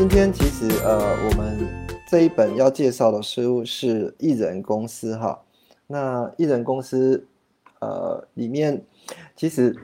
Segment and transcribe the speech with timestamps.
[0.00, 1.58] 今天其实呃，我们
[2.08, 5.38] 这一本要介绍的书是艺人公司哈。
[5.86, 7.22] 那艺人公司
[7.80, 8.82] 呃里面，
[9.36, 9.76] 其实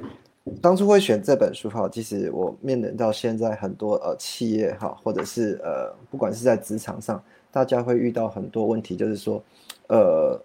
[0.62, 7.23] 当初会选这本书哈，其实我面临到现在很多呃企业哈，或者是呃不管是在职场上，
[7.53, 9.45] 大家会遇到很多问题，就是说
[9.89, 10.41] 呃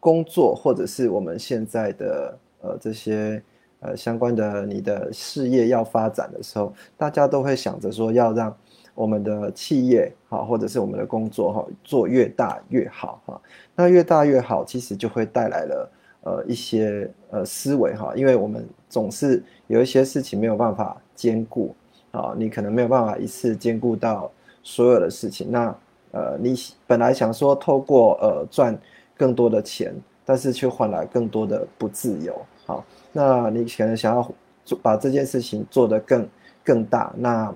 [0.00, 3.40] 工作或者是我们现在的呃这些
[3.78, 8.52] 呃相关的你的事业要发展的时候，大家都会想着说要让。
[8.94, 13.40] 我们的企业哈，或者是我们的工作哈，做越大越好哈。
[13.74, 15.90] 那越大越好，其实就会带来了
[16.24, 21.74] 呃一些呃思维哈，因为我们总是有一些事情没有办法兼顾
[22.10, 24.30] 啊，你可能没有办法一次兼顾到
[24.62, 25.50] 所有的事情。
[25.50, 25.74] 那
[26.10, 26.54] 呃，你
[26.86, 28.78] 本来想说透过呃赚
[29.16, 32.38] 更多的钱，但是却换来更多的不自由。
[32.66, 34.30] 好，那你可能想要
[34.66, 36.28] 做把这件事情做得更
[36.62, 37.54] 更大，那。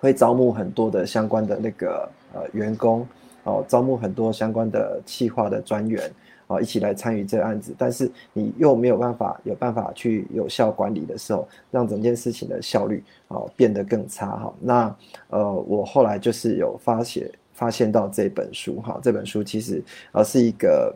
[0.00, 3.06] 会招募很多的相关的那个呃员工
[3.44, 6.10] 哦，招募很多相关的企划的专员
[6.46, 7.74] 哦，一起来参与这个案子。
[7.78, 14.52] 但是你又没有办法有办法去有效管理的时候，让整件事情的效率哦变得更差哈。
[14.58, 14.96] 那
[15.28, 20.94] 呃，我后来就是有发现发现到这本书哈，这本书其实呃是一个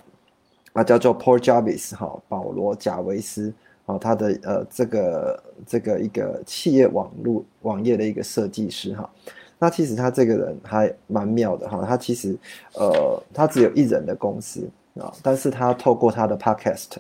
[0.73, 3.53] 啊叫做 Paul Jarvis 哈，保罗贾维斯。
[3.87, 9.11] 哦，他的呃，这个这个一个企业网络网页的一个设计师哈，
[9.59, 12.35] 那其实他这个人还蛮妙的哈，他其实
[12.73, 14.67] 呃，他只有一人的公司
[14.99, 16.93] 啊，但是他透过他的 podcast，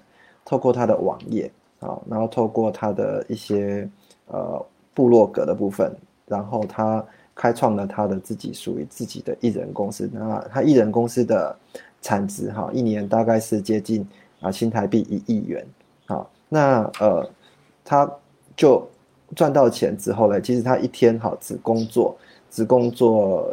[0.44, 1.50] 透过他的网页
[1.80, 3.88] 啊，然后透过他的一些
[4.26, 5.90] 呃部落格的部分，
[6.26, 7.02] 然后他
[7.34, 11.56] 开创了他的自己属于自己的艺人公司，那他艺人公司的
[12.02, 14.06] 产值哈，一年大概是接近
[14.40, 15.66] 啊新台币一亿元。
[16.54, 17.28] 那呃，
[17.84, 18.08] 他
[18.56, 18.88] 就
[19.34, 22.16] 赚到钱之后呢，其实他一天哈只工作，
[22.48, 23.52] 只工作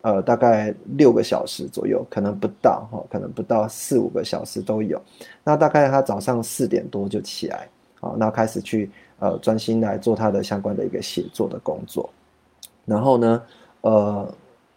[0.00, 5.00] 呃大概六个小时左右，可能不到哈，可能不到四五个小时都有。
[5.44, 7.68] 那大概他早上四点多就起来，
[8.00, 12.10] 啊，那开始去呃专心来做他的相关的一个写作的工作，
[12.84, 13.42] 然后呢，
[13.82, 14.34] 呃。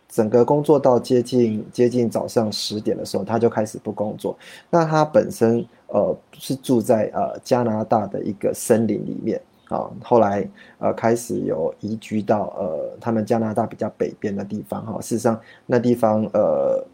[0.07, 4.37] 整个工作到接近接近早上十点的时候，他就开始不工作。
[4.69, 5.65] 那他本身
[5.95, 10.45] 呃是住在呃加拿大的一个森林里面啊，后来
[10.77, 14.99] 呃开始有移居到呃他们加拿大比较北边的地方哈。
[14.99, 16.85] 事实上那地方呃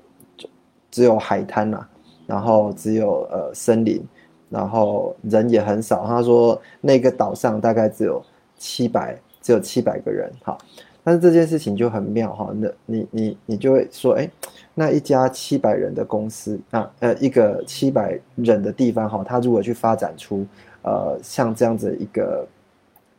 [0.92, 1.84] 只有海滩呐，
[2.28, 4.04] 然后只有呃森林，
[4.50, 6.06] 然后人也很少。
[6.06, 8.24] 他说那个岛上大概只有
[8.58, 10.56] 七百只有七百个人哈。
[11.04, 14.30] 但是这件事情就很妙哈，那你你你就会说，哎，
[14.74, 20.46] 那一家七百人的公司啊，呃，一个七百人的地方哈，他如果去发展出
[20.84, 22.48] 呃像这样子一个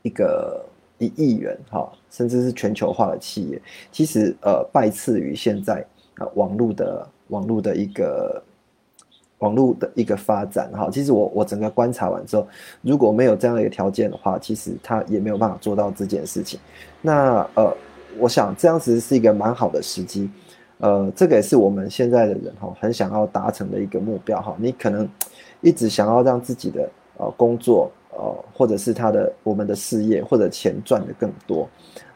[0.02, 0.64] 一个
[0.98, 5.84] 一亿元哈，甚至是全球化的企业，其实呃拜次于现在
[6.18, 8.42] 啊网络的网络的一个。
[9.42, 12.46] 网络的一个发展，哈，其实我我整个观察完之后，
[12.80, 16.60] 如果没有这样的一个条件的话，其实他也没有办法做到这件事情。
[17.00, 17.76] 那呃，
[18.19, 20.30] 我想这样子是一个蛮好的时机，
[20.82, 24.56] 呃，这个也是我们现在的人哈，很想要达成的一个目标哈。
[24.59, 25.09] 你可能
[25.60, 31.69] 一直想要让自己的呃工作呃，或者是他的我们的事业或者钱赚的更多，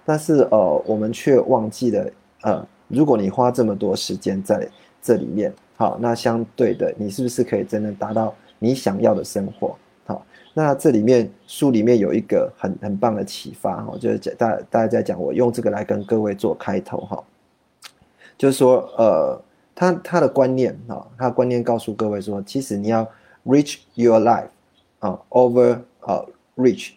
[0.04, 2.10] 但是呃，我们却忘记了
[2.42, 4.68] 呃，如果你花这么多时间在
[5.00, 5.52] 这里面。
[5.78, 9.76] 好，那相对的，你是不是可以真的达到你想要的生活？
[10.06, 17.22] 好，那这里面书里面有一个很很棒的启发哈，就是大大家在讲，我用这个来跟各位做开头哈，
[18.36, 19.42] 就是说，呃，
[19.74, 23.08] 他他的观念啊，他的观念告诉各位说，其实你要
[23.44, 24.48] reach your life
[25.00, 26.24] 啊，over 啊
[26.56, 26.92] ，reach。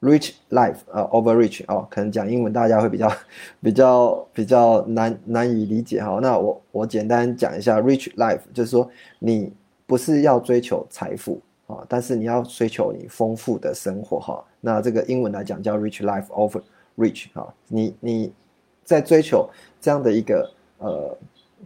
[0.00, 3.10] Rich life 啊，overreach 哦，可能讲英文大家会比较
[3.62, 6.18] 比较比较难难以理解哈。
[6.20, 8.86] 那我我简单讲一下，rich life 就是说
[9.18, 9.50] 你
[9.86, 14.44] 不是要追求财富啊，但是你要追求你丰富的生活哈。
[14.60, 17.54] 那这个英文来讲叫 rich life overreach 哈。
[17.68, 18.30] 你你
[18.84, 19.48] 在追求
[19.80, 21.16] 这样的一个呃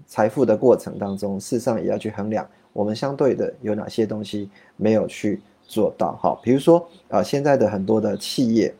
[0.06, 5.40] 财富的过程当中，事实上也要去衡量我们相对的有哪些东西没有去。
[5.70, 8.74] 做到哈，比如说啊，现在的很多的企业，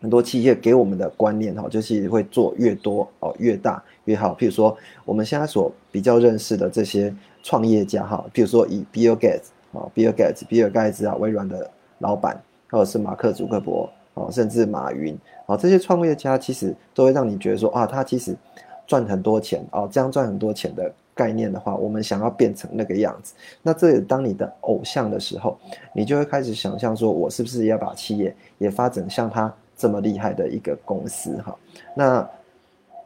[0.00, 4.34] 很多企业给我们的观念哈，就是会做越多哦越大越好。
[4.34, 7.14] 譬如说我们现在所比较认识的这些
[7.44, 11.70] 创业家哈，譬如说以 Bill Gates 啊，Bill Gates，比尔盖茨啊，微软的
[12.00, 18.34] 老板，或者是马克·祖克伯哦，甚至马云啊，这些创业家其实都会让你觉得说啊，他其实
[18.86, 20.90] 赚很多钱哦，这样赚很多钱的。
[21.16, 25.56] 概念的话，我们想要变成那个样子，那这也当你的偶像的时候，
[25.92, 31.56] 你就会开始想象说，我是不是要把企业也发展像他这么厉害的一个公司哈？
[31.94, 32.20] 那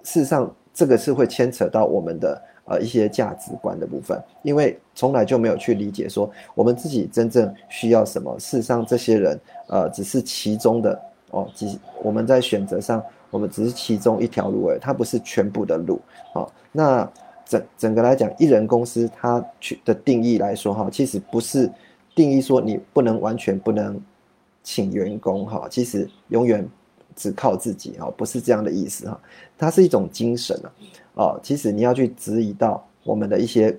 [0.05, 8.39] 事实上，这个是会牵扯到我们的呃一些价值观的部分，因为从来就没有去理解说我们自己真正需要什么。
[8.39, 11.01] 事实上，这些人呃只是其中的
[11.31, 11.67] 哦，只
[12.03, 16.01] 我们在选择上，我们只是其中一条路而已，它不是全部的路
[16.35, 16.51] 哦。
[16.73, 17.11] 那
[17.47, 21.71] 整整个来讲，艺人公司它去的定义来说，哈，其实不是
[22.15, 23.99] 定义说你不能完全不能
[24.63, 26.67] 请员工，哈，其实永远
[27.17, 29.19] 只靠自己，哈，不是这样的意思，哈，
[29.57, 30.69] 它是一种精神啊，
[31.19, 33.77] 哦，其实你要去质疑到我们的一些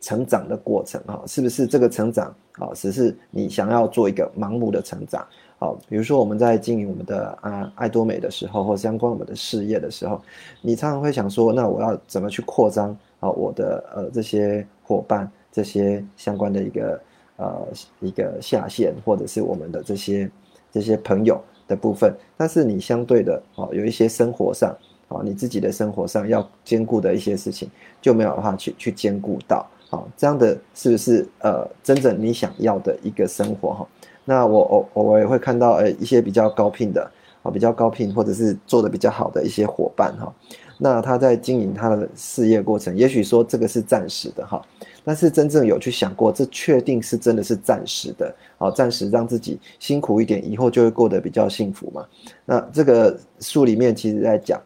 [0.00, 5.26] 成长的过程，哈，是不是这个成长，啊，只是你想要做一个盲目的成长。
[5.58, 10.22] 好，比如说我们在经营我们的啊爱多美的时候，或相关我们的事业的时候，
[10.62, 17.00] 你常常会想说，那我要怎么去扩张啊我的呃这些伙伴，这些相关的一个
[17.36, 17.68] 呃
[17.98, 20.30] 一个下线，或者是我们的这些
[20.70, 24.74] 这些朋友的部分，但是你相对的哦有一些生活上
[25.10, 27.68] 啊你自己的生活上要兼顾的一些事情，
[28.00, 33.86] 就没有办法去去兼顾到，好这样的是不是呃真正你想要的一个生活哈？
[34.24, 37.10] 那我偶偶尔也会看到，呃一些比较高聘的
[37.42, 40.32] 啊，比较高聘或者是做的比较好的一些伙伴哈，
[40.78, 44.62] 那他在经营他的事业过程，也许说这个是暂时的哈，
[45.04, 52.06] 但是真正有去想过，这确定是真的是暂时的啊，暂时让自己辛苦一点，以后就会过得比较幸福嘛？
[52.44, 54.60] 那这个书里面其实在讲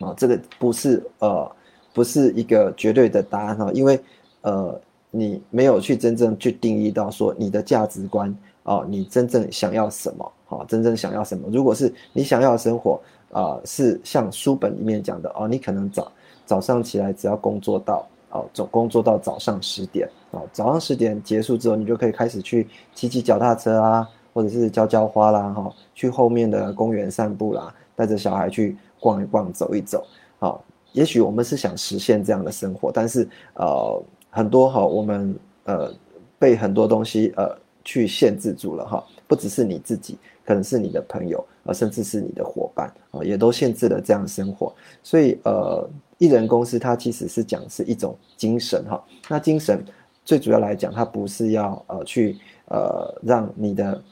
[0.00, 1.50] 啊，这个不是呃
[1.92, 4.00] 不是一个绝对的答案哈，因为
[4.42, 4.80] 呃
[5.10, 8.34] 你没有去真正去定义到说你的价值观。
[8.64, 10.32] 哦，你真正想要什么？
[10.44, 11.48] 好，真正想要什么？
[11.50, 13.00] 如果是你想要的生活，
[13.32, 16.12] 啊，是像书本里面讲的哦，你可能早
[16.44, 30.06] 早上起来只要工作到哦，总工作到早上十点哦，早上十点结束之后，你就可以开始去骑骑脚踏车啊，或者是浇浇花啦，哈，去后面的公园散步啦，带着小孩去逛一逛、走一走。
[30.38, 35.34] 好，也许我们是想实现这样的生活，但是呃，很多哈，我们
[35.64, 35.92] 呃
[36.38, 37.56] 被很多东西呃。
[37.84, 44.70] 去限制住了哈，不只是你自己，可能是你的朋友啊，甚至是你的伙伴啊，也都限制了这样的生活。
[45.02, 49.02] 所以呃，艺人公司它其实是讲是一种精神哈。
[49.26, 49.82] 那精神
[50.22, 52.36] 最主要来讲，它不是要呃去
[52.66, 54.02] 呃让你的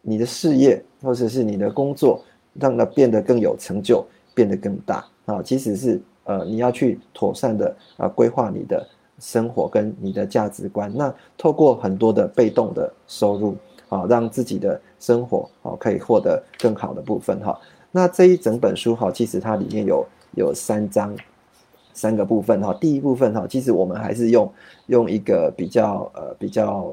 [0.00, 2.24] 你的事业或者是你的工作
[2.54, 4.02] 让它变得更有成就，
[4.40, 5.42] 变得更大啊。
[5.42, 8.86] 其实是呃你要去妥善的啊规划你的。
[9.22, 13.54] 生活跟你的价值观，那透过很多的被动的收入
[13.90, 17.60] 啊，让自己的生活啊可以获得更好的部分哈。
[17.92, 20.06] 那这一整本书哈，其实它里面有
[20.36, 21.14] 有三章，
[21.92, 22.72] 三个部分哈。
[22.80, 24.50] 第一部分哈，其实我们还是用
[24.86, 26.90] 用一个比较呃比较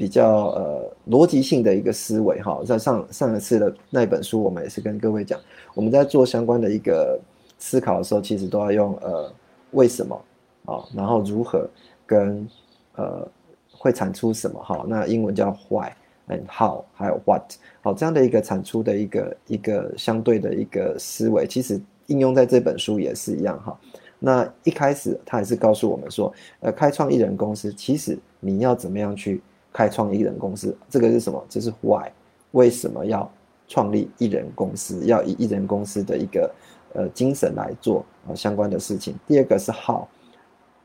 [0.00, 2.62] 比较呃逻辑性的一个思维哈。
[2.64, 5.38] 在上上一次的那本书，我们也是跟各位讲，
[5.74, 7.20] 我们在做相关的一个
[7.58, 9.30] 思考的时候，其实都要用呃
[9.72, 10.18] 为什么。
[10.64, 11.68] 啊，然后如何
[12.06, 12.46] 跟
[12.94, 13.26] 呃
[13.72, 14.84] 会产出什么哈？
[14.86, 15.90] 那英文叫 why
[16.28, 17.42] and how，还有 what，
[17.82, 23.76] 好这样的一个产出的一个一个相对的一个思维，其实应用在这本书也是一样哈。
[24.18, 29.40] 那一开始他也是告诉我们说，呃，开创艺人公司，其实你要怎么样去
[29.72, 30.76] 开创艺人公司？
[30.88, 31.44] 这个是什么？
[31.48, 32.08] 这是 why，
[32.52, 33.30] 为什么要
[33.68, 35.04] 创立艺人公司？
[35.06, 36.52] 要以艺人公司的一个
[36.94, 39.14] 呃精神来做啊相关的事情。
[39.26, 40.04] 第二个是 how。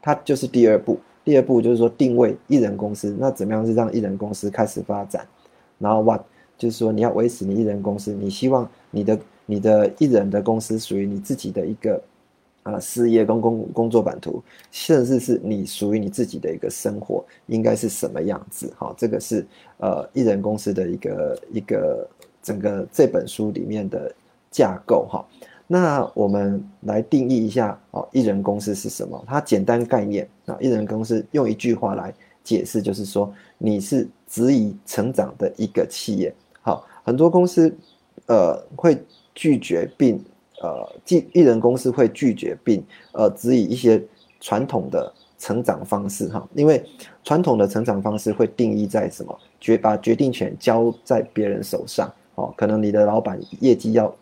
[0.02, 5.28] 它就是第二步，第二步就是说定位艺人公司，那怎么样是让艺人公司开始发展？
[5.80, 6.22] 然后 what
[6.60, 12.00] 就是说你要维持你艺人公司，你希望你的你的艺人的公司属于你自己的一个
[12.66, 18.74] 啊事业跟工工作版图，甚至是你属于你自己的一个生活应该是什么样子？
[18.76, 19.46] 哈，这个是
[19.78, 22.10] 呃艺人公司的一个一个
[22.42, 24.12] 整个这本书里面的
[24.50, 25.24] 架构哈。
[25.68, 29.24] 那我们来定义一下哦，艺人公司是什么？
[29.28, 32.12] 它简单概念啊，艺人公司用一句话来
[32.44, 36.34] 解释，就是说你是质疑成长的一个企业。
[36.62, 37.72] 好，很多公司
[38.26, 38.98] 呃会
[39.36, 40.24] 拒绝并
[40.66, 44.02] 呃，艺艺人公司会拒绝并呃质疑一些
[44.40, 46.84] 传统的成长方式哈，因为
[47.24, 52.12] 传统的成长方式会定义在什么决把决定权交在别人手上。
[52.34, 54.14] 哦，可能你的老板业绩要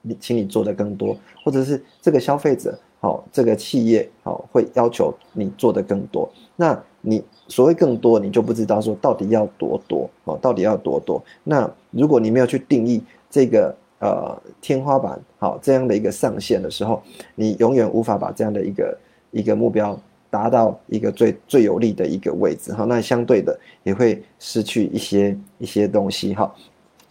[0.00, 6.30] 你请你做的更多，或者是这个消费者，好，这个企业，好，会要求你做的更多。
[6.54, 11.20] 那你所谓更多，你就不知道说到底要多多，哦，到底要多多。
[11.44, 17.02] 那如果你没有去定义这个呃天花板，好这样的一个上限的时候，
[17.34, 18.98] 你永远无法把这样的一个
[19.30, 19.98] 一个目标
[20.30, 22.84] 达到一个最最有利的一个位置，哈。
[22.84, 26.54] 那相对的也会失去一些一些东西，哈。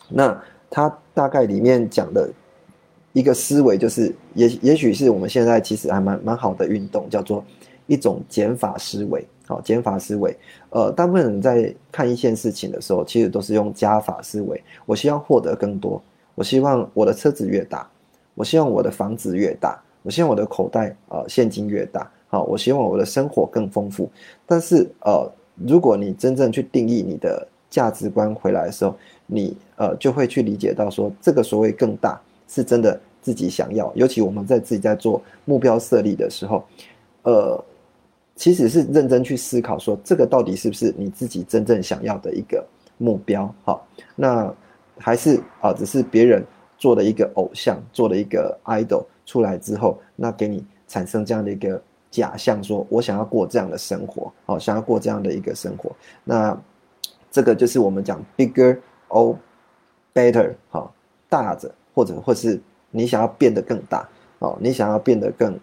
[0.09, 2.29] 那它大概里面讲的
[3.13, 7.43] 一个思维，就是也也许是我们现在其实还蛮蛮好的运动，叫做
[7.87, 9.25] 一种减法思维。
[9.47, 10.35] 好，减法思维。
[10.69, 14.61] 呃，大部分人在看一件事情的时候，其实都是用加法思维。
[14.85, 16.01] 我希望获得更多，
[16.37, 17.89] 我希望我的车子越大，
[18.35, 22.07] 我希望我的房子越大，我希望我的口袋呃现金越大。
[22.27, 24.07] 好，我希望我的生活更丰富。
[24.45, 25.27] 但是呃，
[25.65, 33.91] 如果你真正去定义你的价值观回来的时候，你呃就会去理解到说，这个所谓更大是真的自己想要。
[33.95, 36.63] 尤其我们在自己在做目标设立的时候，
[37.23, 37.63] 呃，
[38.35, 42.63] 其实是认真去思考说，这个到底是不是你自己真正想要的一个
[42.99, 43.51] 目标？
[43.63, 44.53] 好，那
[44.99, 46.43] 还是啊，只是别人
[46.77, 56.57] 做的一个偶像，做了一个 idol 出来之后，那给你产生这样的一个假象，说我想要过这样的生活，好，想要过这样的一个生活，那
[57.31, 58.77] 这个就是我们讲 bigger。
[59.09, 59.37] or
[60.13, 60.91] better 哈，
[61.29, 62.59] 大着或者或是
[62.91, 64.05] 你想要变得更大
[64.39, 65.57] 哦，你想要变得更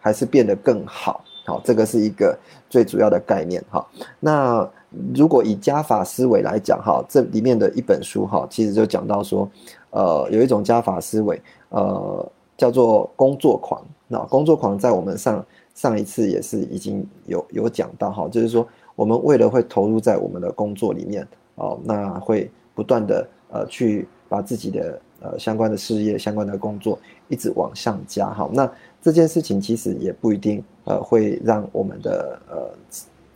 [0.00, 2.38] 还是变得更好好，这个是一个
[2.68, 3.84] 最主要的概念哈。
[4.20, 4.68] 那
[5.14, 9.48] 如果以加法思维来讲哈，这里面的一本书哈，其实就讲到说，
[9.90, 11.40] 呃，有一种加法思维，
[11.70, 13.82] 呃，叫做工作狂。
[14.06, 21.26] 那工作狂在我们上上一次也是已经有有讲到哈，就是说我们为了会投入在我们的工作里面
[21.56, 22.50] 哦，那会。
[22.78, 28.70] 不断的呃去把自己的呃相关的事业、相关的工作一直往上加，好，那
[29.02, 32.70] 这件事情其实也不一定呃会让我们的呃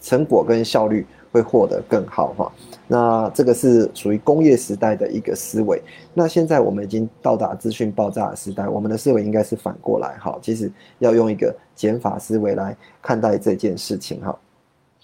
[0.00, 2.52] 成果跟效率会获得更好哈。
[2.88, 5.80] 那这个是属于工业时代的一个思维。
[6.12, 14.38] 那现在我们已经到达资讯爆炸的时代，我们的思维应该是反过来哈，其实要用一个减法思维来看待这件事情哈。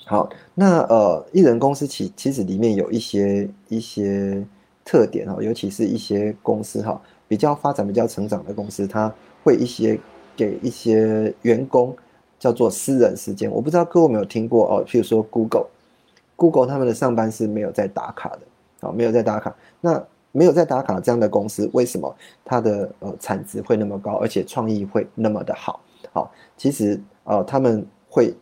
[0.05, 4.45] 好，那呃，艺人公司其其实里面有一些一些
[4.85, 9.12] 特点哈，尤其是一些公司哈，比较发展比较成长的公司，它
[9.45, 9.99] 会一些
[10.38, 11.95] 给一些员工
[12.38, 13.50] 叫做私人时间。
[13.50, 19.54] 我不知道各位有没有听过哦，譬如说 Google，Google 他们的上班是没有在打卡的，啊，没有在打卡。
[19.80, 25.80] 那没有在打卡这样的公司，为什么它的呃产值会那么高，而且创意会那么的好？
[26.12, 28.33] 好，其实呃他们会。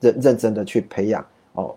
[0.00, 1.74] 认认真的去培养哦，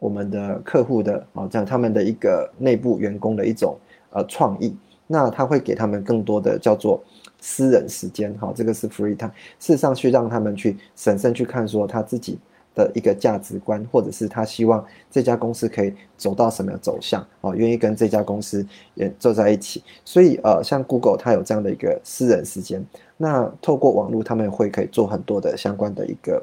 [0.00, 3.78] 我们的客户的哦，这样他们的一个内部员工的一种
[4.10, 4.76] 呃创意，
[5.06, 7.00] 那他会给他们更多的叫做
[7.40, 12.38] 私人时间哈，这个是 free time，事实上去让他们去审慎去看说他自己
[12.74, 22.84] 的一个价值观，或者是他希望这家公司可以走到什么样走向哦，愿意跟这家公司也坐在一起，所以呃，像 Google 它有这样的一个私人时间，
[23.16, 26.42] 那透过网络他们会可以做很多的相关的一个。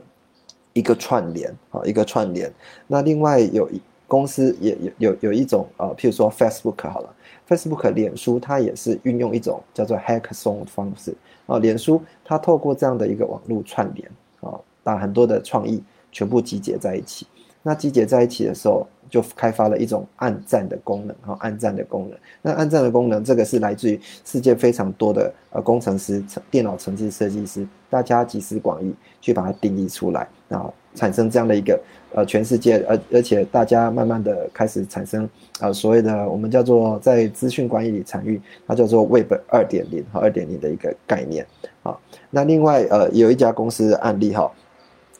[0.77, 2.51] 一个串联啊，一个串联。
[2.85, 7.14] 那另外有一公司也有有有一种呃，譬如说 Facebook 好了
[7.47, 11.59] ，Facebook 脸书它也是运用一种叫做 Hackathon 的方式啊。
[11.59, 14.09] 脸书它透过这样的一个网络串联
[14.41, 17.27] 啊，把很多的创意全部集结在一起。
[17.61, 22.19] 那集结在一起的时候，就开发了一种暗赞的功能哈，暗赞的功能。
[22.43, 31.79] 那暗赞的功能，这个是来自于世界非常多的呃工程师、电脑程序设计师，大家集思广益去把它定义出来，然后产生这样的一个
[32.13, 41.45] 呃全世界，而而且大家慢慢的开始产生呃所谓的我们叫做在资讯管理里参与，它叫做 Web 二点零和二点零的一个概念
[41.83, 41.95] 啊。
[42.31, 44.51] 那另外呃有一家公司的案例哈，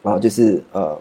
[0.02, 1.00] 啊就是呃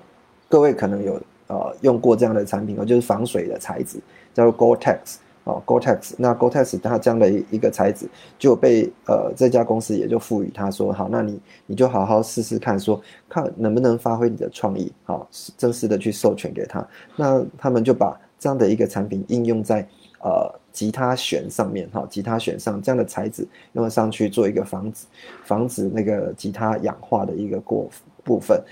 [0.48, 1.18] 各位可能有。
[1.46, 3.98] 呃，用过这样的产品哦，就是防水的材质，
[4.32, 4.96] 叫做 Gore-Tex
[5.44, 6.14] 哦，Gore-Tex。
[6.18, 8.08] 那 Gore-Tex 它这样的一个材质
[8.38, 16.86] 就被呃这家公司也就赋予他说，好，那你你就好好试试看，说看能不能发挥你的创意，好，正式的去授权给他。
[17.16, 19.86] 那他们就把这样的一个产品应用在
[20.22, 25.06] 呃吉他弦上面，哈，吉他弦上这样的材质用上去做一个防止
[25.44, 27.88] 防止那个吉他氧化的一个过
[28.22, 28.62] 部分。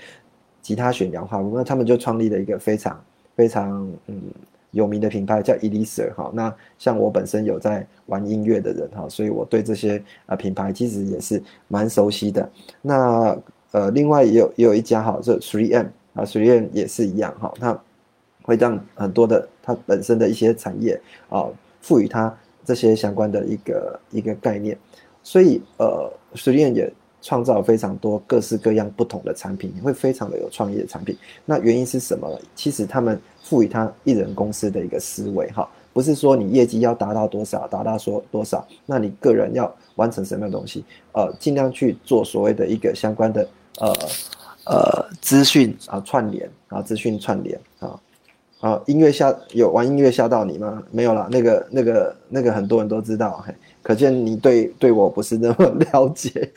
[0.61, 2.97] 吉他选氧化那他们就创立了一个非常
[3.35, 4.21] 非常嗯
[4.73, 6.29] 有名的品牌，叫 Elisa 哈。
[6.33, 12.47] 那像我本身有在玩音乐的人哈，所以我对这些呃品牌其实也是蛮熟悉的。
[12.81, 13.35] 那
[13.71, 17.81] 呃，另外也有也有一家哈，这 Three M 啊，Three M 也是一样哈，它
[18.43, 20.99] 会让很多的它本身的一些产业
[21.29, 21.47] 啊，
[21.81, 24.77] 赋予它这些相关的一个一个概念，
[25.23, 31.17] 所以呃，，Three M 也创造非常多各式各样不同的产品，会非常的有创意的产品。
[31.45, 32.29] 那原因是什么？
[32.53, 40.83] 其实他们赋予他艺人公司的一个思维哈，不是说你业绩要达到多少，达到说多少，那你个人要完成什么样的东西？
[41.13, 43.47] 呃，尽量去做所谓的一个相关的
[43.79, 43.93] 呃
[44.65, 47.97] 呃资讯啊串联啊资讯串联啊。
[48.63, 50.81] 啊，音乐吓有玩音乐吓到你吗？
[50.89, 56.49] 没有啦，那个、那个、那个很多人都知道，嘿，可见你对对我不是那么 了解，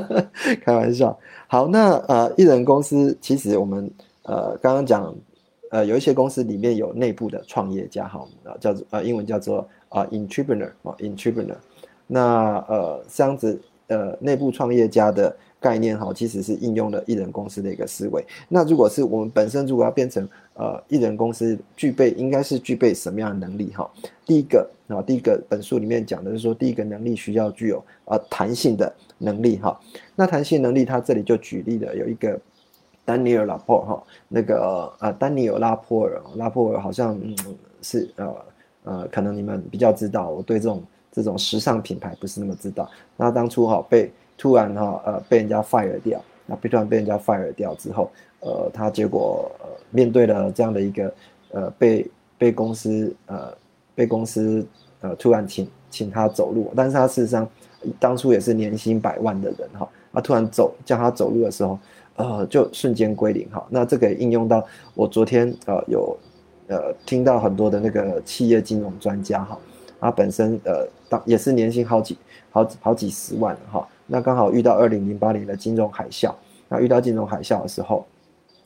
[0.64, 1.14] 开玩笑。
[1.46, 3.90] 好，那呃，艺人公司其实我们
[4.22, 5.14] 呃刚刚讲，
[5.70, 9.58] 呃，有一些公司里面有内部的创业家，哈，啊，叫做呃英文叫做
[9.90, 11.56] 啊 entrepreneur 啊 entrepreneur，
[12.06, 15.36] 那呃这样子呃内部创业家的。
[15.60, 18.24] 概念哈，其实是应用了艺人公司的一个思维。
[18.48, 23.88] 那如果是我们本身如果要变成呃艺人公司，具备应该是具备什么样的能力哈？
[24.24, 29.78] 第一个啊，第一个本书里面讲的是说，第一个能力需要具有呃弹性的能力哈。
[30.16, 32.40] 那弹性能力，他这里就举例了，有一个
[33.04, 37.36] 丹尼尔拉波尔哈，那个呃丹尼尔拉波尔，拉波尔好像嗯
[37.82, 38.34] 是呃
[38.84, 42.90] 呃，可能你们比较知道，我对这种这种时尚品牌不是那么知道。
[43.18, 44.10] 那当初哈被。
[44.40, 49.52] 突然哈呃被人家 fire 掉，那被突然被人家 fire 掉之后，呃他结果
[49.90, 51.12] 面对了这样的一个
[51.50, 53.52] 呃被被公司呃
[53.94, 54.66] 被公司
[55.02, 57.46] 呃突然请请他走路，但是他事实上
[57.98, 61.78] 当初也是年薪百万的人哈，他突然走叫他走路的时候，
[62.16, 63.62] 呃就瞬间归零哈。
[63.68, 66.16] 那这个应用到我昨天呃有
[66.68, 69.58] 呃听到很多的那个企业金融专家哈，
[70.00, 72.16] 他本身呃当也是年薪好几
[72.50, 73.86] 好好几十万哈。
[74.06, 76.34] 那刚好遇到二零零八年的金融海啸，
[76.68, 78.04] 那遇到金融海啸的时候，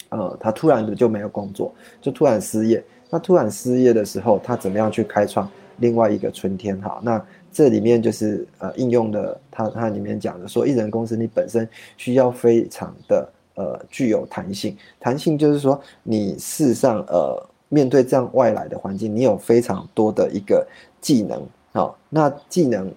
[0.08, 2.82] 呃，他突然的就没有工作，就突然失业。
[3.10, 6.80] 那突然失业的时候，他怎么样去开创另外一个春天？
[6.80, 7.22] 哈，那
[7.52, 20.66] 这里面就是呃应用的，他他里面讲的说，艺人公司你本身需要非常的呃具有弹性，弹性就是说你事实上呃面对这样外来的环境，你有非常多的一个
[21.04, 22.90] 技能，好，那技能。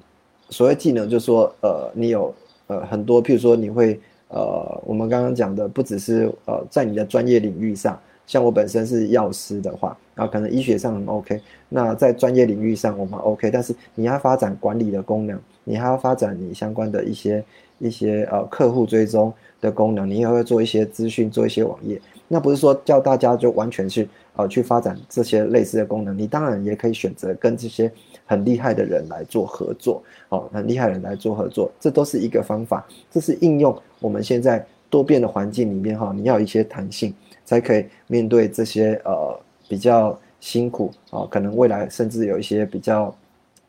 [0.50, 2.34] 所谓技能，就是说，呃，你有
[2.68, 17.44] 呃很多，譬如说，你会呃，我们刚刚讲的，不只是呃，在你的专业领域上，像我本身是药师的话，然后可能医学上很 OK，那在专业领域上我们 OK，但是你要发展管理的功能，你还要发展你相关的一些
[17.80, 27.92] 一些呃客户追踪的功能，你也会做一些资讯，做一些网页，那不是说叫大家就完全去呃去发展这些类似的功能，你当然也可以选择跟这些。
[28.30, 32.86] 很厉害的人来做合作，哦，很厉害的人来做合作，这都是一个方法。
[33.10, 37.14] 这是应用我们现在多变的环境里面，哈，你要有一些弹性，
[37.46, 43.16] 才可以面对这些呃比较辛苦啊，可能未来甚至有一些比较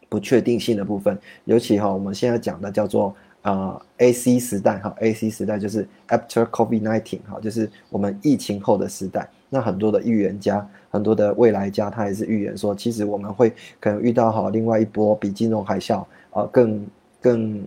[0.08, 1.16] 不确定性的部分。
[1.44, 3.14] 尤其哈，我们现在讲的叫做
[3.48, 9.28] 啊 A C 时代，哈，A C 时代就是 After COVID nineteen，哈，就是我们疫情后的时代。
[9.48, 16.86] 那很多的预言家，很多的未来家，他也是预言说，其实我们会可能遇到好另外一波比金融海啸啊更
[17.20, 17.66] 更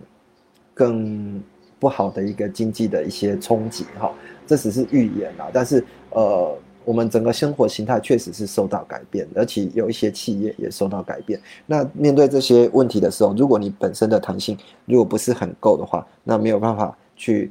[0.72, 1.42] 更
[1.80, 4.12] 不好的一个经济的一些冲击哈，
[4.46, 11.40] 这只是预言啊，但是呃，我们整个生活形态确实是受到改变，而且有一些企业也受到改变。
[11.66, 17.50] 那面对这些问题的时候，如果你本身的弹性如果不是很够的话，那没有办法去。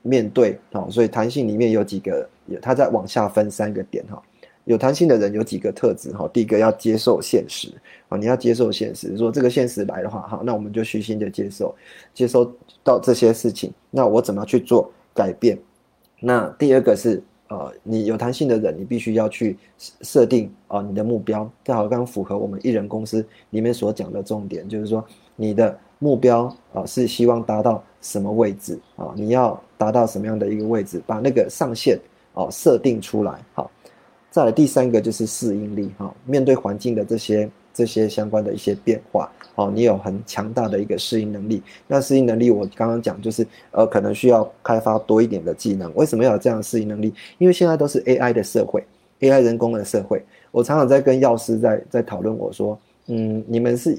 [0.00, 4.22] 面对好，所以弹性里面有几个，有它在往下分三个点哈。
[4.64, 6.26] 有弹性的人有几个特质哈。
[6.32, 7.68] 第一个要接受现实
[8.08, 11.74] 啊，你要接受现实，说这个现实来的话哈，那我们就虚心的接受，
[12.14, 12.50] 接收
[12.84, 15.58] 到这些事情，那我怎么去做改变？
[16.20, 25.04] 那第二个是呃，你有弹性的人，你必须要去设定啊你的目标，正好刚符合我们艺人公司里面所讲的重点，就是说
[25.36, 25.78] 你的。
[26.00, 29.12] 目标啊是希望达到什么位置啊？
[29.16, 31.02] 你要达到什么样的一个位置？
[31.04, 31.98] 把那个上限
[32.34, 33.36] 哦设定出来。
[33.52, 33.68] 好，
[34.30, 36.14] 再来第三个就是适应力哈。
[36.24, 41.62] 面对环境的这些这些相关的一些变化，哦，你有很强大的一个适应能力。
[41.86, 45.94] 那适应能力我刚刚讲就是呃，可能需要开发多一点的技能。
[45.94, 47.14] 为什么要有这样的适应能力？
[47.38, 48.82] 因为现在都是 AI 的社会
[49.20, 50.20] ，AI 人工的社会。
[50.50, 53.96] 我常常在跟药师在在讨论，我说，嗯，你们是。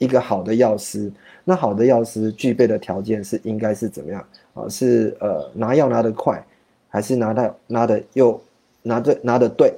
[0.00, 1.12] 一个好的药师，
[1.44, 4.66] 那好的药师具备的条件是应该是怎么样啊？
[4.66, 6.42] 是呃拿药拿得快，
[6.88, 8.40] 还是拿的拿的又
[8.80, 9.74] 拿对拿的对，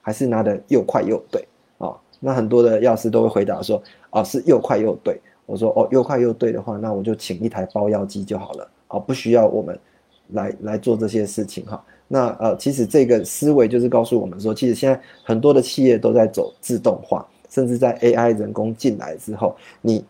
[0.00, 1.44] 还是拿的又快又对？
[2.24, 5.20] 那很多的药师都会回答说，哦是又快又对。
[5.46, 9.78] 我说哦又快又对的话，那我就请一台包药机就好了啊，不需要我们
[10.32, 11.84] 来来做这些事情哈。
[12.08, 17.26] 那呃其实这个思维就是告诉我们说，其实现在很多的企业都在走自动化。
[17.50, 20.04] 甚至在 AI 人工进来之后，你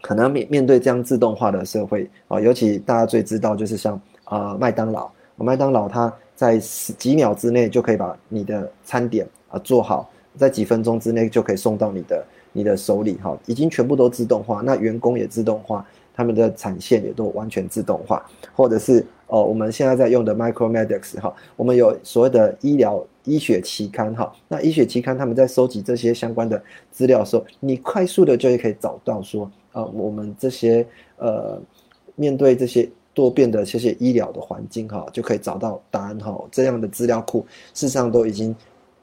[0.00, 15.84] 可能面面对这样自动化的社会啊，尤其大家最知道就是像啊麦当劳，麦当劳它在十几秒之内就可以把你的餐点啊做好，在几分钟之内就可以送到你的你的手里哈，已经全部都自动化，那员工也自动化。
[16.14, 30.84] 他们的产线也都完全自动化，或者是哦，我们现在在用的 Micromedics 哈，我们有所谓的医疗医学期刊哈，那医学期刊他们在收集这些相关的资料的时候，你快速的就可以找到说，呃，我们这些
[31.18, 31.56] 呃
[32.16, 38.52] 面对这些多变的这些医疗的环境哈，就可以找到答案哈，这样的资料库事实上都已经。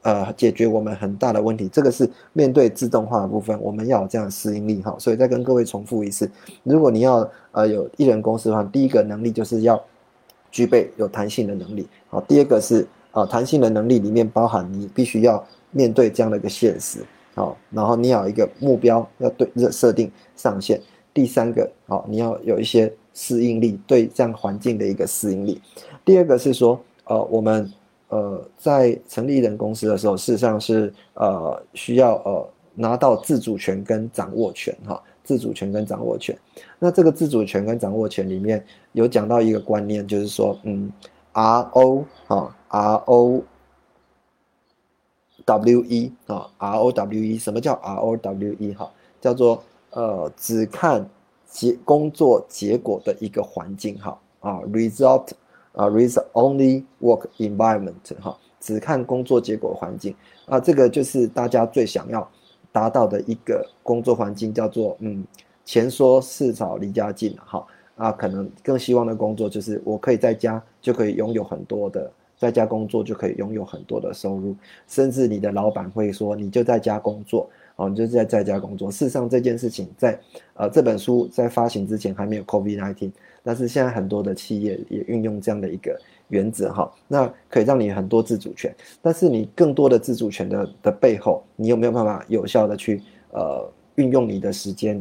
[0.06, 4.94] 呃，解决我们很大的问题，这个是面对自动化的部分，我们要有这样的适应力哈。
[5.00, 6.30] 所以再跟各位重复一次，
[6.62, 9.82] 如果你要呃有艺人公司的话，第一个能力就是要
[10.52, 17.00] 具备有弹性的能力，好，第二个是啊弹性的能力里面包含你必须要面对这样的一个现实，
[17.34, 20.80] 好，然后你要一个目标要对设定上限，
[21.12, 25.60] 第三个好，你要有一些适应力，对这样环境的一个适应力，
[26.04, 27.68] 第二个是说呃我们。
[28.08, 36.38] 呃，在成立人公司的时候，事实上是呃需要呃拿到自主权跟掌握权哈，自主权跟掌握权。
[36.78, 40.92] 那这个自主权跟掌握权里面有讲到一个观念，就是说，嗯
[41.32, 43.42] ，R O 啊，R O
[45.44, 48.88] W E 啊，R O W E，什么叫 R O W E 哈？
[49.20, 51.08] 叫做呃只看
[51.44, 55.30] 结工作结果的一个环境哈啊，result。
[55.76, 62.26] 啊，read only work environment 哈，只看工作结果环境啊，这个就是大家最想要
[62.72, 65.22] 达到的一个工作环境，叫做嗯，
[65.66, 74.56] 钱说事少离家近哈啊，可能更希望的工作就是我可以在家就可以拥有很多的，在家工作就可以拥有很多的收入，
[74.88, 78.90] 甚至你的老板会说你就在家工作哦，你就在在家工作。
[78.90, 80.18] 事实上这件事情在
[80.54, 83.12] 呃这本书在发行之前还没有 COVID nineteen。
[83.46, 88.74] 但是现在很多的企业也运用这样的一个原则哈，那可以让你很多自主权。
[89.00, 95.00] 但是你更多的自主权的的背后，你有没有办法有效的去呃运用你的时间，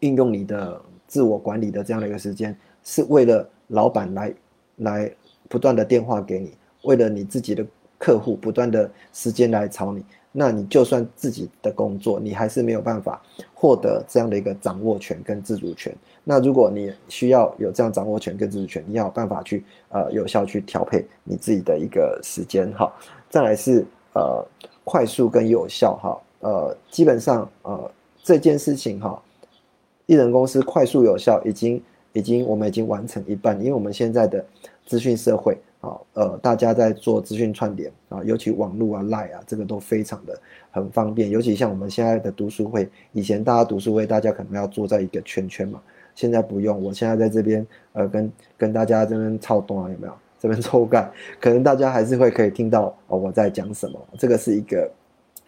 [0.00, 2.54] 运用你的自我管理的这样的一个时间，
[2.84, 4.34] 是为了老板来
[4.76, 5.12] 来
[5.48, 7.64] 不断的电话给你，为了你自己的
[7.96, 10.04] 客户不断的时间来吵你。
[10.34, 13.20] 那你就算自己的工作，你还是没有办法
[13.52, 15.94] 获得这样的一个掌握权跟自主权。
[16.24, 22.90] 那如果你需要有这样掌握权跟自主权，你要有办法去呃有效去调配你自己的一个时间哈。
[23.28, 24.42] 再来是呃
[24.84, 27.90] 快速跟有效哈，呃基本上呃
[28.22, 29.22] 这件事情哈，
[30.06, 31.82] 艺人公司快速有效已经
[32.14, 34.44] 已经我们已经完成一半，因为我们现在的
[34.86, 35.58] 资讯社会。
[35.82, 40.40] 啊，呃，大家在做资讯串联啊，尤其网络啊、Line 啊，这个都非常的
[40.70, 41.28] 很方便。
[41.28, 45.82] 尤其像我们现在的读书会，以前大家读书会，大家可能要坐在一个圈圈嘛，
[46.14, 46.80] 现在不用。
[46.80, 50.12] 我现在在这边，呃，跟跟大家这边操动啊，有没有？
[50.38, 54.00] 这边抽干，可能大家还是会可以听到哦，我在讲什么。
[54.16, 54.88] 这个是一个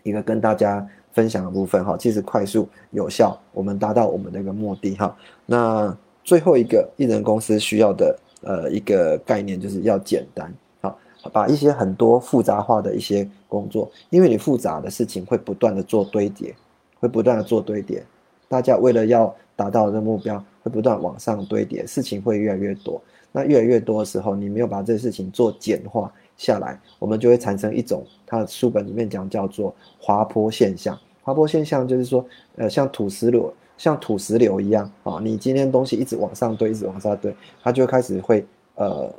[0.03, 5.17] 一个跟大家分享的部分哈，其实快速有效，我们达到我们的一个目的哈。
[5.47, 8.19] 那最后一个艺人公司需要的。
[8.45, 10.99] 呃，一个概念就是要简单，好，
[11.33, 16.55] 把一些很多复杂化的一些工作，因为你复杂的事情会不断的做堆叠，
[17.01, 18.05] 会不断的做堆叠，
[18.47, 23.01] 大家为了要达到这目标，会不断往上堆叠，事情会越来越多。
[23.33, 30.97] 那越来越多的时候，你没有把这个事情做简化下来，我们就会产生一种，它书本里面讲叫做滑坡现象。
[31.23, 32.25] 滑坡现象就是说，
[32.57, 33.53] 呃，像土石流。
[33.77, 39.13] 像土石流一样啊，你今天东西一直往上堆，一直往上堆，它就开始会呃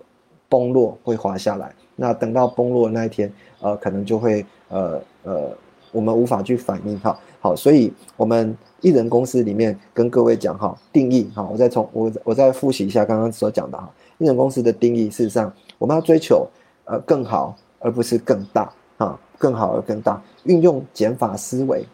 [0.47, 1.73] 崩落，会滑下来。
[1.95, 5.49] 那等到崩落那一天，呃，可能就会呃呃，
[5.91, 7.17] 我们无法去反应哈。
[7.39, 16.47] 好，所以我们艺人公司里面跟各位讲哈，定义哈，我再从我我再复习一下刚刚所讲的哈，艺人公司的定义，事实上我们要追求
[16.85, 21.85] 呃更好，而不是更大啊，更好而更大，运用减法思维，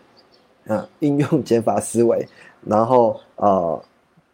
[0.66, 2.28] 嗯，运用减法思维。
[2.66, 3.84] 然后呃，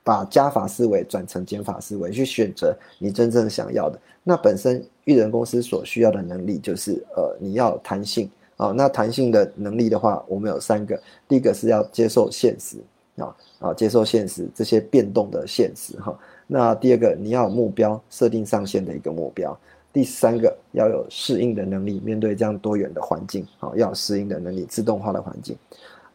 [0.03, 3.99] 把加法思维转成减法思维，去选择你真正想要的。
[4.23, 8.73] 那本身育人公司所需要的能力就是呃，你要弹性啊。
[8.75, 11.01] 那弹性的能力的话，我们有三个。
[11.27, 12.77] 第一个是要接受现实
[13.15, 16.17] 啊啊，接受现实这些变动的现实哈。
[16.45, 19.57] 那第二个你要有目标，设定上限的一个目标。
[19.93, 25.57] 第三个要有适应的能力，面对这样多元的环境啊，要有适应的能力，自动化的环境。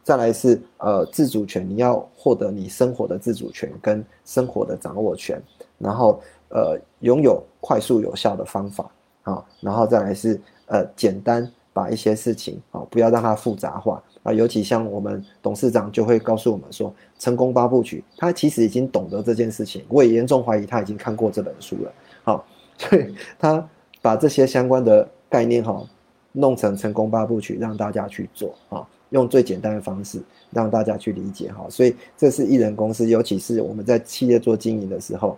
[0.03, 5.41] 再来是呃自主权，你要获得你生活的自主权跟生活的掌握权，
[5.79, 8.91] 然后呃拥有快速有效的方法
[9.23, 21.91] 啊，然后再来是呃简单把一些事情啊不要让它复杂化，啊，尤其像我们董事长就会告诉我们说，成功八部曲，他其实已经懂得这件事情，我也严重怀疑他已经看过这本书了。
[22.23, 22.45] 好，
[22.77, 23.65] 所以他
[24.01, 25.81] 把这些相关的概念哈，
[26.33, 30.21] 弄成成功八部曲，让大家去做啊，用最简单的方式
[30.51, 31.65] 让大家去理解哈。
[31.69, 35.37] 所以这是艺人公司，尤其是我们在企业做经营的时候。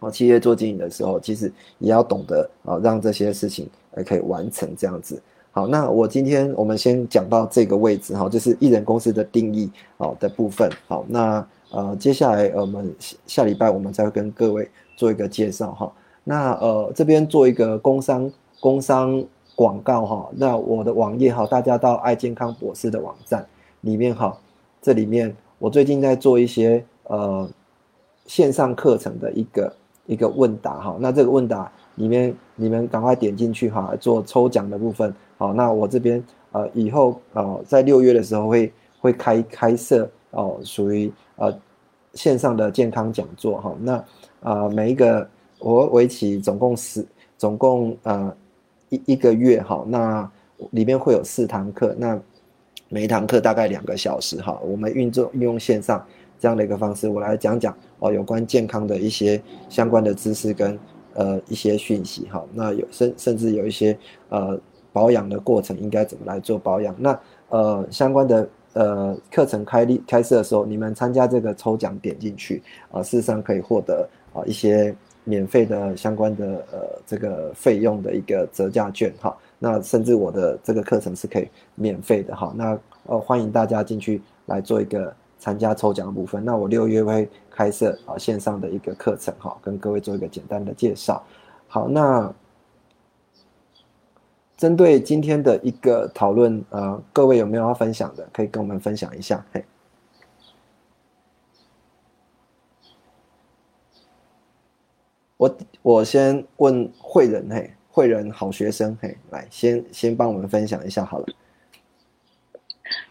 [0.00, 5.22] 哦企业做经营的时候，其实也要懂得啊，让这些事情呃可以完成这样子。
[5.50, 10.68] 好，那我今天我们先讲到这个位置哈，就是艺人公司的定义哦的部分。
[10.88, 12.94] 好，那呃接下来我们
[13.26, 15.90] 下礼拜我们再跟各位做一个介绍哈。
[16.24, 19.24] 那呃这边做一个工商工商
[19.54, 20.28] 广告哈。
[20.36, 23.46] 那我的网页哈，大家到爱健康博士的网站
[23.80, 24.36] 里面哈，
[24.80, 27.48] 这里面我最近在做一些呃
[28.26, 29.72] 线上课程的一个。
[30.06, 35.14] 一个问答哈，那这个问答里面你们赶快点进去哈，做抽奖的部分。
[35.38, 41.50] 好，那我这边呃以后呃在六月的时候会会开开设哦，属于呃
[42.12, 43.74] 线上的健康讲座哈。
[43.80, 44.04] 那
[44.40, 45.26] 呃每一个
[45.58, 47.02] 我为期总共十
[47.38, 48.30] 总共呃
[49.06, 50.30] 一个月哈，那
[50.70, 52.20] 里面会有四堂课，那
[52.88, 56.04] 每一堂课大概两个小时哈，我们运作运用线上。
[56.36, 60.78] 这样的一个方式，我来讲讲哦，有关健康的一些相关的知识跟
[61.14, 62.44] 呃一些讯息哈。
[62.52, 63.96] 那有甚甚至有一些
[64.28, 64.60] 呃
[64.92, 66.94] 保养的过程应该怎么来做保养？
[66.98, 74.94] 那呃相关的呃课程开立开设的时候，你们参加这个抽奖点进去啊，事实上可以获得啊一些
[75.24, 79.36] 免费的相关的呃这个费用的一个折价券哈。
[79.58, 82.52] 那甚至我的这个课程是可以免费的哈。
[82.56, 85.14] 那呃欢迎大家进去来做一个。
[85.36, 91.22] 参加抽奖的部分，那我六月会开设啊线上的一个课程哈，跟各位做一个简单的介绍。
[91.68, 92.32] 好，那
[94.56, 99.44] 针对今天的一个讨论，呃，各位有没有要分享的，可以跟我们分享一下。
[99.52, 99.62] 嘿，
[105.36, 111.26] 我我先问慧仁，嘿，慧仁好学生，嘿，来先先帮我们分享一下好了。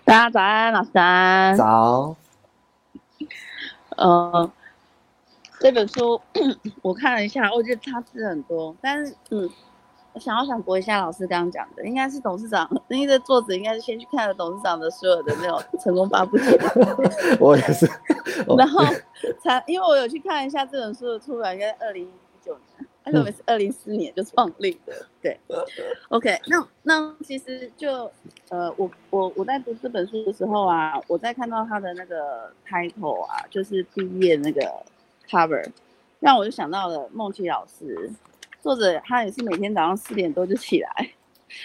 [0.05, 2.15] 大家早安，老三早。
[3.97, 4.51] 呃，
[5.59, 6.19] 这本书
[6.81, 9.49] 我看了一下，我觉得差字很多，但是嗯，我
[10.19, 16.45] 想要反驳一下老师刚刚讲的，应该是董事长，那个作者应该是先去看了董事长的所有的那种 成功八部曲。
[17.39, 17.89] 我也是，
[18.57, 18.83] 然后
[19.43, 22.11] 才因为我有去看一下这本书的出版，应该二零一
[22.45, 22.87] 九年。
[23.05, 25.37] 他认为是二零四年就创立的，对。
[26.07, 28.09] OK，那那其实就
[28.47, 34.61] 呃，我我我在读这本书的时候啊，我在看到他的那个 title 啊，就是毕业那个
[35.29, 35.69] cover，
[36.21, 38.09] 让我就想到了梦琪老师，
[38.63, 41.11] 作者他也是每天早上四点多就起来，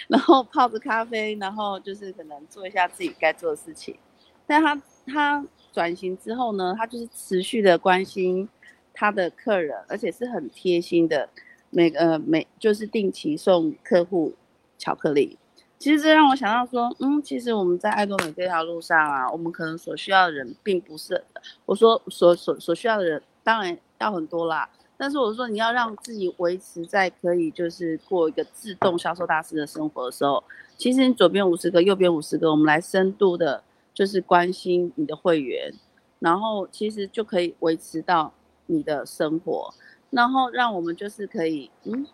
[0.07, 3.97] 然后泡着咖啡，然后就是可能做一下自己该做的事情。
[4.45, 8.47] 但他他转型之后呢，他就是持续的关心。
[8.91, 11.29] 他的客人，而且是很贴心的，
[11.69, 14.33] 每个每就是定期送客户
[14.77, 15.39] 巧克力。
[15.77, 21.23] 其实这让我想到说，嗯，其实我们在爱多美这条路上啊，我们可能所需要的人并不是
[21.65, 24.69] 我说所所所需要的人，当然要很多啦。
[24.99, 30.43] 但是我说你要让自己维持在可以就是过一个自动销售大师的生活的时候，
[30.77, 35.73] 其实你左边五十个，右边五十个，我们来深度的，就是关心你的会员，
[36.19, 38.33] 然后其实就可以维持到。
[38.71, 39.73] 你的生活，
[40.11, 42.05] 然后让我们就是可以，嗯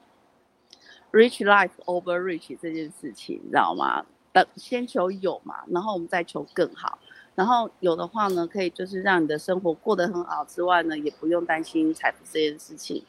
[1.12, 4.06] ，rich life over rich 这件事情，你知道吗？
[4.32, 6.98] 等先求有嘛，然后我们再求更好，
[7.36, 13.04] 然后有的话呢，可以就是让你的生活过得很好之外呢，也不用担心财富这件事情。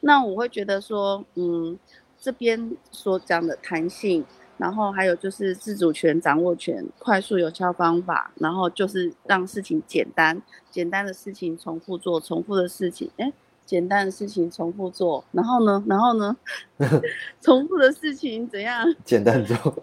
[0.00, 1.78] 那我会觉得说，嗯，
[2.18, 4.24] 这边所讲的弹性。
[4.58, 13.32] 然后还有就是自主权、掌握权、快速有效方法，然后就是让事情简单，简单的事情重复做，重复的事情，哎，
[13.64, 16.36] 简单的事情重复做，然后呢，然后呢，
[17.40, 18.84] 重复的事情怎样？
[19.02, 19.82] 简单做。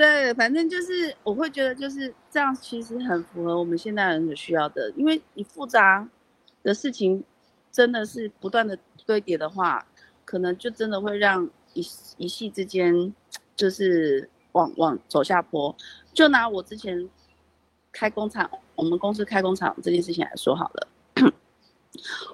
[0.00, 6.08] 对，反正就是我会觉得就是这样，其实很符合我们现代人所需要的，因为你复杂
[6.62, 7.22] 的事情
[7.70, 9.86] 真的是不断的堆叠的话，
[10.24, 11.50] 可能就真的会让。
[11.72, 11.86] 一
[12.16, 13.14] 一系之间，
[13.54, 15.72] 就是往往走下坡。
[16.12, 17.08] 就拿我之前
[17.92, 20.88] 开工厂，我们公司开工厂这件事情来说好了。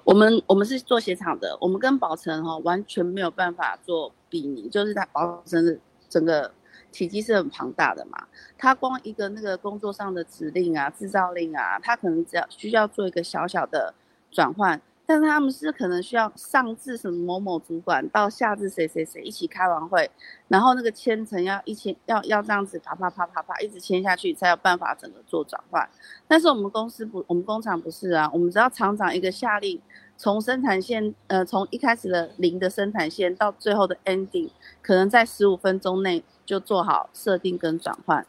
[0.03, 5.77] 我们我们是做鞋厂的，我们跟宝成哈完全没有办法做比拟，就是它宝成的
[6.09, 6.51] 整个
[6.97, 8.25] 体积是很庞大的嘛。
[8.57, 13.93] 他光一个那个工作上的指令啊、制造令啊，他可能只要需要做一个小小的
[14.31, 14.81] 转换。
[15.09, 20.11] 但是他们是可能需要上至什么某某主管，到下至谁谁谁一起开完会，
[20.49, 25.87] 然后那个签层要一千要要这样子啪啪啪啪啪一直签下去，才有办法整个做转换。
[26.27, 29.81] 但是我们公司不，我们工厂不是啊，我们只要厂长一个下令，
[30.17, 34.49] 从生产线呃从一开始的零的生产线到最后的 ending，
[34.81, 38.25] 可能在十五分钟内就做好设定跟转换，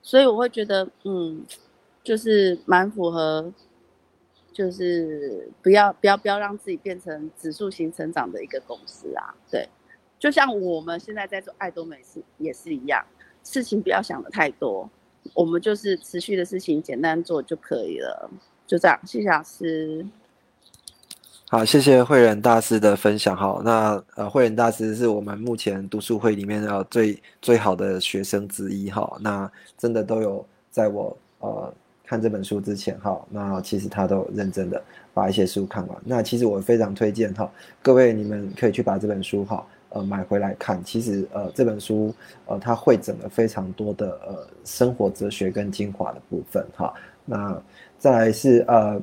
[0.00, 1.44] 所以我会觉得嗯，
[2.02, 3.52] 就是蛮符合。
[4.52, 9.36] 就是不要不要不要让自己变成指数型成长的一个公司啊！
[9.50, 9.68] 对，
[10.18, 13.04] 就像我们现在在做爱多美是也是一样，
[13.44, 14.88] 事情不要想的太多，
[15.34, 18.30] 我们就是持续的事情简单做就可以了，
[18.66, 18.98] 就这样。
[19.04, 20.06] 谢谢老师。
[21.48, 23.36] 好，谢谢慧仁大师的分享。
[23.36, 29.16] 哈，那呃，慧仁大师是我们目前读书会里面呃最最好的学生之一哈。
[29.20, 31.72] 那真的都有在我呃。
[32.08, 34.80] 看这本书之前，哈，那其实他都认真的
[35.12, 35.98] 把一些书看完。
[36.04, 37.50] 那其实我非常推荐哈，
[37.82, 40.80] 各位你们可以去把这本书哈，呃，买回来看。
[40.84, 46.94] 其实呃，这本书呃，它会整了非常多的呃生活哲学跟精华的部分哈。
[47.24, 47.60] 那
[47.98, 49.02] 再来是呃，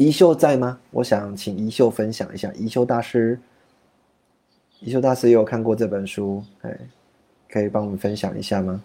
[0.00, 0.78] 宜秀在吗？
[0.92, 2.50] 我想请宜秀分享一下。
[2.54, 3.38] 宜秀大师，
[4.80, 6.74] 宜秀大师有看过这本书，哎，
[7.50, 8.82] 可以帮我们分享一下吗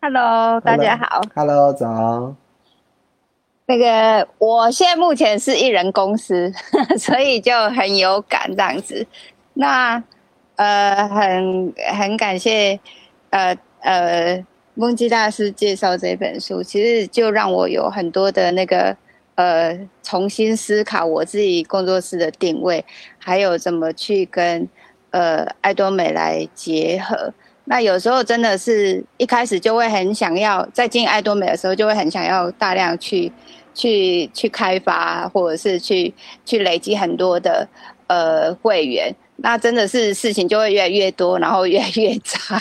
[0.00, 1.20] ？Hello，大家好。
[1.36, 2.34] Hello，早。
[3.66, 6.52] 那个，我现在目前是艺人公司，
[6.98, 9.06] 所以就很有感这样子。
[9.54, 10.02] 那
[10.56, 12.80] 呃，很很感谢
[13.30, 18.96] 呃呃梦基大师介绍这本书，其实就让我有很多的那个
[19.34, 22.84] 呃重新思考我自己工作室的定位，
[23.18, 24.66] 还有怎么去跟
[25.10, 27.32] 呃爱多美来结合。
[27.64, 33.30] 那有时候真的是一开始就会很想要，在进爱多美的时候就会很想要大量去
[33.74, 36.12] 去去开发，或者是去
[36.44, 37.68] 去累积很多的
[38.06, 39.14] 呃会员。
[39.36, 42.60] 那真的是事情就会越来越多，然后越来越差。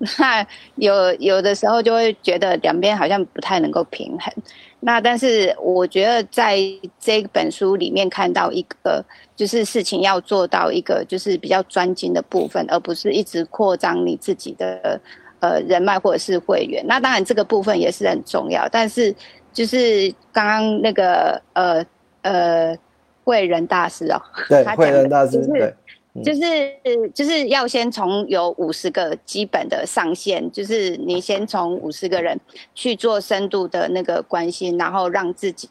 [0.18, 4.32] 那有有的时候就会觉得两边好像不太能够平衡。
[4.80, 6.56] 那但是我觉得在
[7.00, 15.00] 这本书里面看到一个，就是事情要做到一个就是比较专精的部分，而不是一直扩张你自己的
[15.40, 16.84] 呃人脉或者是会员。
[16.86, 19.12] 那当然这个部分也是很重要，但是
[19.52, 21.84] 就是刚刚那个呃
[22.22, 22.78] 呃
[23.24, 25.74] 贵人大师哦， 对，贵人大师对。
[26.22, 32.38] 就是就是要先从有五十个基本的上限，就是你先从五十个人
[32.74, 35.68] 去做深度的那个关心，然后让自己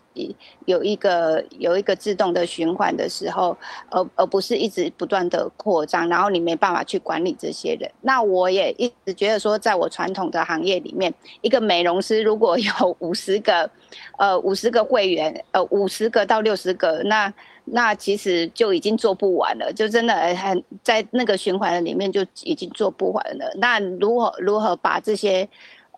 [0.65, 3.55] 有一个有一个自动的循环的时候，
[3.89, 7.89] 而而不是一直不断的扩张，然后你没办法去管理这些人。
[8.01, 13.69] 那我也一直觉得说，在我传统的行业里面，一个美容师如果有五十个，
[14.17, 17.33] 呃五十个会员，呃五十个到六十个，那。
[17.69, 23.51] 那其实就已经做不完了，就真的很在那个循环的里面就已经做不完了。
[23.57, 25.47] 那如何如何把这些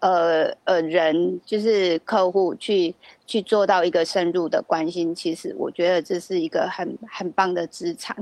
[0.01, 2.95] 呃呃人，就是客户去
[3.27, 5.13] 去做到一个深入的关心？
[5.13, 8.15] 其实我觉得这是一个很很棒的资产。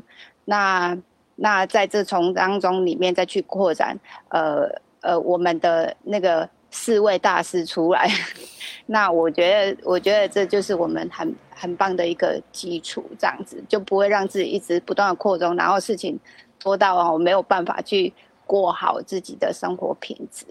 [0.45, 0.97] 那
[1.35, 3.97] 那在这从当中里面再去扩展，
[4.29, 4.69] 呃
[5.01, 8.09] 呃，我们的那个四位大师出来。
[8.87, 16.17] 那我觉得，我觉得这就是我们很很棒的一个基础，这样子就不会让自己一直不断的扩充，然后事情
[16.59, 18.13] 拖到啊，我没有办法去
[18.45, 20.45] 过好自己的生活品质。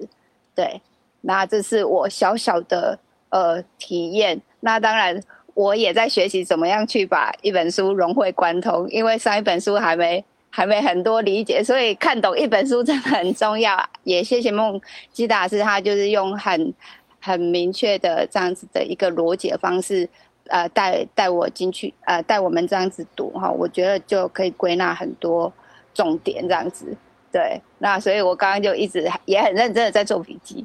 [0.55, 0.81] 对，
[1.21, 4.41] 那这是我小小的呃体验。
[4.61, 5.23] 那当然，
[5.55, 13.89] 我也在学习怎么样去把一本书融会贯通，因为上一本书还没还没很多理解，所以看懂一本书真的很重要。
[14.03, 14.81] 也谢谢梦
[15.13, 16.75] 基大师，他就是用很。
[17.19, 20.09] 很明确的这样子的一个逻辑的方式，
[20.49, 25.53] 呃，带带我进去，呃，带我们这样子读哈，我觉得就可以归纳很多
[25.95, 26.97] 重点这样子。
[27.33, 30.65] 对，那所以我刚刚就一直也很认真的在做笔记，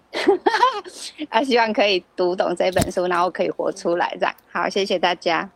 [1.30, 4.34] 啊，希望可以读懂这本书，然后可以活出来这样。
[4.52, 5.50] 好，谢谢大家。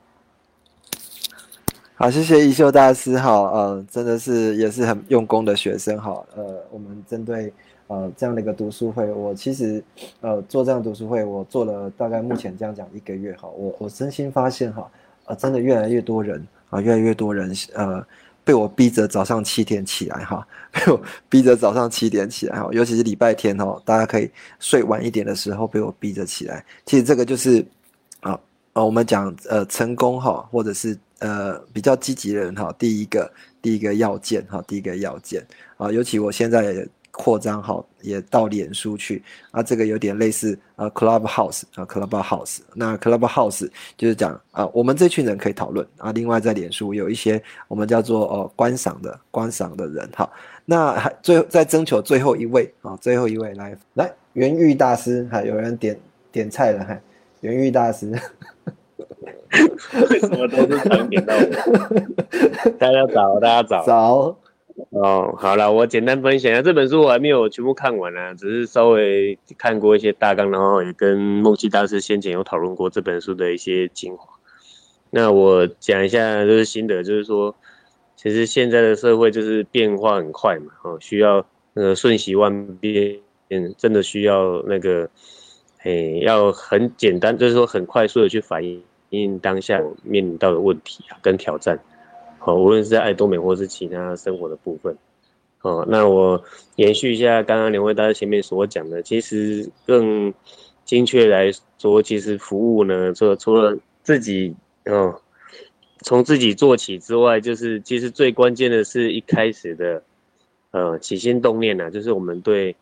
[1.95, 7.53] 好，谢谢一秀大师哈，呃，真的是也是很用功的学生哈，呃，我们针对。
[7.87, 9.83] 呃，这样的一个读书会，我其实，
[10.19, 14.89] 呃，做这样读书会，我做了大概目前这样讲一个月哈，我我真心发现哈，
[15.25, 18.03] 呃，真的越来越多人啊，越来越多人呃，
[18.43, 27.63] 被我逼着早上七点起来哈， 被我逼着早上七点起来哈，尤其是礼拜天哈，大家可以睡晚一点的时候被我逼着起来，其实这个就是
[28.21, 28.39] 啊，
[28.73, 33.31] 呃，我们讲呃成功哈，或者是呃比较积极的人哈，第一个
[33.61, 35.45] 第一个要件哈，第一个要件
[35.77, 36.83] 啊，尤其我现在。
[37.15, 50.29] 扩张好，也到脸书去啊，这个有点类似呃 Clubhouse 啊 Clubhouse，那 Clubhouse 就是讲啊，我们这群人可以讨论啊，另外在脸书有一些我们叫做呃观赏的观赏的人哈，
[50.65, 55.97] 那还最后再征求最后一位啊，最后一位来来元玉大师哈，有人点
[56.31, 56.99] 点菜了哈，
[57.41, 58.13] 元玉大师。
[60.09, 61.39] 为什么都是常点到我？
[62.77, 63.85] 大家早，大家早。
[63.85, 64.37] 早。
[64.89, 74.27] 哦，好了，我简单分享一下这本书，我还没有全部看完呢，只是稍微看过一些大纲，然后也跟梦溪大师先前有讨论过这本书的一些精华。
[75.11, 77.55] 那我讲一下就是心得，就是说，
[78.17, 83.17] 其实现在的社会就是变化很快嘛，哦，需要那个瞬息万变，
[83.49, 85.09] 嗯，真的需要那个，
[85.83, 88.83] 诶，要很简单，就是说很快速的去反应。
[89.11, 91.79] 因当下面临到的问题啊，跟挑战，
[92.45, 94.95] 哦，无论是在爱多美或是其他生活的部分，
[95.61, 96.41] 哦，那我
[96.75, 100.31] 延续一下刚刚两位大家前面所讲的，其实更
[100.85, 105.19] 精确来说，其实服务呢，除了除了自己哦，
[106.03, 110.03] 从自己做起之外，就是其实最关键的是一开始的
[110.69, 112.75] 呃起心动念呢，就是我们对，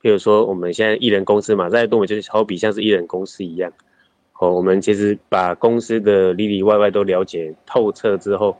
[0.00, 3.72] 比如说我们现在艺人公司嘛，在多美就是好比像是艺人公司一样。
[4.38, 8.54] 哦，我们其实把公司的里里外外都了解透彻之后，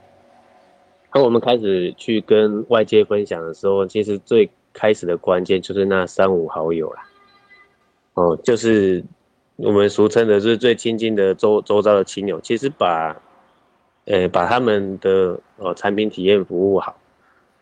[1.12, 7.06] 当我们开始去跟外界分享的时候，其实最开始的关键就是那三五好友啦。
[8.14, 9.04] 哦，就是
[9.56, 13.14] 我们俗称的是最亲近的周周遭的亲友，其实把，
[14.06, 16.98] 呃，把他们的哦产品体验服务好，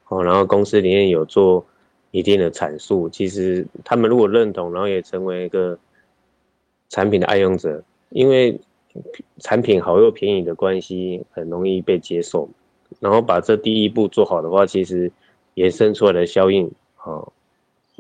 [0.07, 1.67] 哦，然后公司里面有做
[2.13, 5.77] 一定的阐述，其实他们如果认同，然后也成为一个
[6.89, 7.83] 产品的爱用者。
[8.15, 8.61] 因为
[9.41, 12.49] 产品好又便宜的关系，很容易被接受。
[13.01, 15.11] 然后把这第一步做好的话，其实
[15.55, 16.71] 延伸出来的效应，
[17.03, 17.33] 哦，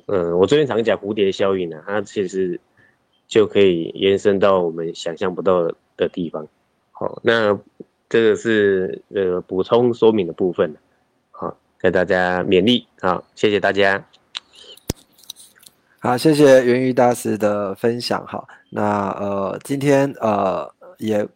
[0.07, 2.61] 嗯，我最近常讲蝴蝶效应呢，它其实
[3.27, 6.47] 就可以延伸到我们想象不到的地方。
[6.93, 7.59] 好，那
[8.09, 10.77] 这个是呃补充说明的部分，
[11.33, 14.07] 好，给大家勉励，好，谢谢大家。
[16.05, 18.23] 好，谢谢源于大师的分享。
[18.27, 21.27] 哈，那呃，今天呃也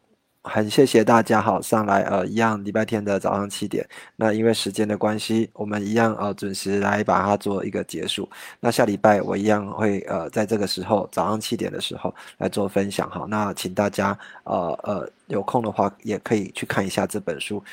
[0.42, 1.40] 很谢谢大家。
[1.40, 3.88] 好，上来呃一样礼拜天的早上七点。
[4.14, 8.28] 那因为时间的关系，我们一样呃准时来把它做一个结束。
[8.60, 13.08] 那下礼拜我一样会呃在这个时候早上七点的时候来做分享。
[13.08, 17.64] 哈，那请大家呃呃有空的话也可以去看一下这本书。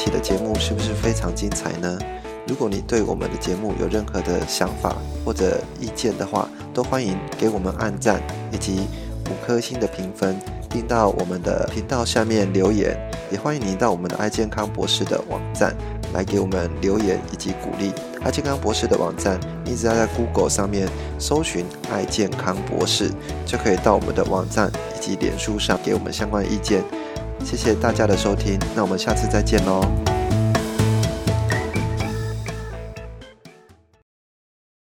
[0.00, 1.98] 期的节目是不是非常精彩呢？
[2.46, 4.96] 如果你对我们的节目有任何的想法
[5.26, 8.86] 或者意见的话，都欢迎给我们按赞以及
[9.26, 10.40] 五颗星的评分，
[10.70, 12.98] 并到我们的频道下面留言。
[13.30, 15.76] 也欢迎您到我们的爱健康博士的网站
[16.14, 17.92] 来给我们留言以及鼓励。
[18.24, 20.88] 爱健康博士的网站，你只要在 Google 上面
[21.18, 23.10] 搜寻“爱健康博士”，
[23.44, 26.82] 就可以到我们的网站以及脸书上给我们相关意见。
[27.44, 30.09] 谢谢大家的收听，那我们下次再见喽。